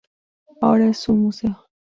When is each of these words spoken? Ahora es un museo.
Ahora 0.61 0.87
es 0.87 1.07
un 1.09 1.21
museo. 1.21 1.67